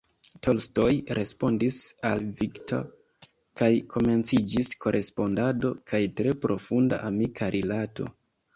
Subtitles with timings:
[0.45, 1.77] Tolstoj respondis
[2.11, 2.87] al Victor
[3.61, 8.13] kaj komenciĝis korespondado kaj tre profunda amika rilato.